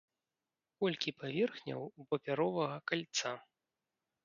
[0.83, 3.37] Колькі паверхняў у папяровага кальца?